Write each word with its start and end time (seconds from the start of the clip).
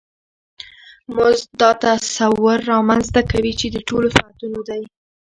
مزد 1.15 1.49
دا 1.61 1.71
تصور 1.83 2.57
رامنځته 2.71 3.21
کوي 3.31 3.53
چې 3.59 3.65
د 3.71 3.77
ټولو 3.87 4.07
ساعتونو 4.17 4.59
دی 4.69 4.81